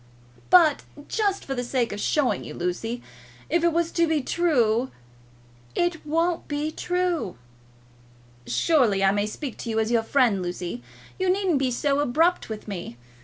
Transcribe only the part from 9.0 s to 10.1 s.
I may speak to you as your